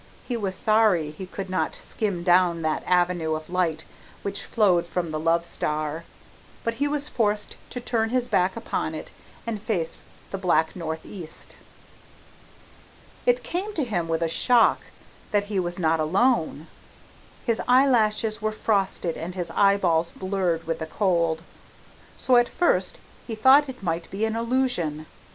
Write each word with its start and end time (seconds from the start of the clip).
He 0.27 0.35
was 0.35 0.55
sorry 0.55 1.11
he 1.11 1.27
could 1.27 1.47
not 1.47 1.75
skim 1.75 2.23
down 2.23 2.63
that 2.63 2.81
avenue 2.87 3.35
of 3.35 3.51
light 3.51 3.83
which 4.23 4.41
flowed 4.45 4.87
from 4.87 5.11
the 5.11 5.19
love 5.19 5.45
star, 5.45 6.05
but 6.63 6.73
he 6.73 6.87
was 6.87 7.07
forced 7.07 7.55
to 7.69 7.79
turn 7.79 8.09
his 8.09 8.27
back 8.27 8.55
upon 8.57 8.95
it 8.95 9.11
and 9.45 9.61
face 9.61 10.03
the 10.31 10.39
black 10.39 10.75
northeast. 10.75 11.55
It 13.27 13.43
came 13.43 13.75
to 13.75 13.83
him 13.83 14.07
with 14.07 14.23
a 14.23 14.27
shock 14.27 14.79
that 15.29 15.43
he 15.53 15.59
was 15.59 15.77
not 15.77 15.99
alone. 15.99 16.65
His 17.45 17.61
eyelashes 17.67 18.41
were 18.41 18.51
frosted 18.51 19.15
and 19.15 19.35
his 19.35 19.51
eyeballs 19.51 20.13
blurred 20.13 20.65
with 20.65 20.79
the 20.79 20.87
cold, 20.87 21.43
so 22.17 22.37
at 22.37 22.49
first 22.49 22.97
he 23.27 23.35
thought 23.35 23.69
it 23.69 23.83
might 23.83 24.09
be 24.09 24.25
an 24.25 24.35
illusion. 24.35 25.05